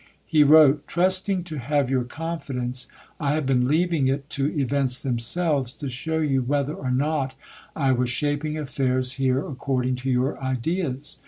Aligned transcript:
He 0.25 0.43
wrote: 0.43 0.87
Trusting 0.87 1.43
to 1.43 1.57
have 1.59 1.91
your 1.91 2.05
confidence, 2.05 2.87
I 3.19 3.33
have 3.33 3.45
been 3.45 3.67
leaving 3.67 4.07
it 4.07 4.31
to 4.31 4.47
events 4.59 4.97
themselves 4.97 5.77
to 5.77 5.89
show 5.89 6.17
you 6.17 6.41
whether 6.41 6.73
or 6.73 6.89
not 6.89 7.35
I 7.75 7.91
was 7.91 8.09
shaping 8.09 8.57
affairs 8.57 9.11
here 9.21 9.45
according 9.45 9.97
to 9.97 10.09
your 10.09 10.43
ideas. 10.43 11.17